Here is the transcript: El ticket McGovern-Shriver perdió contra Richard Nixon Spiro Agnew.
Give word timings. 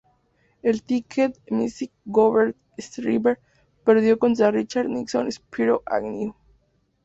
El 0.63 0.81
ticket 0.81 1.37
McGovern-Shriver 1.51 3.37
perdió 3.83 4.17
contra 4.17 4.49
Richard 4.49 4.87
Nixon 4.89 5.31
Spiro 5.31 5.83
Agnew. 5.85 6.33